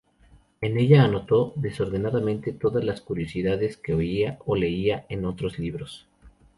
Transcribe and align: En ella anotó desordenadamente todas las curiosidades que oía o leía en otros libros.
En 0.61 0.79
ella 0.79 1.03
anotó 1.03 1.53
desordenadamente 1.55 2.53
todas 2.53 2.83
las 2.83 3.01
curiosidades 3.01 3.77
que 3.77 3.93
oía 3.93 4.39
o 4.47 4.55
leía 4.55 5.05
en 5.09 5.25
otros 5.25 5.59
libros. 5.59 6.07